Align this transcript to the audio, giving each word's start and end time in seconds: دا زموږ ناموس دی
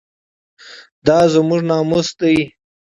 دا 1.05 1.17
زموږ 1.33 1.61
ناموس 1.69 2.07
دی 2.19 2.35